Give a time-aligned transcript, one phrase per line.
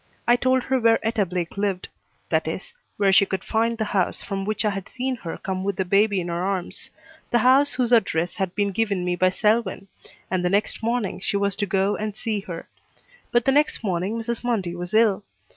[0.27, 1.87] I told her where Etta Blake lived,
[2.29, 5.63] that is, where she could find the house from which I had seen her come
[5.63, 6.89] with the baby in her arms,
[7.29, 9.87] the house whose address had been given me by Selwyn,
[10.31, 12.67] and the next morning she was to go and see her;
[13.31, 14.43] but the next morning Mrs.
[14.43, 15.23] Mundy was ill.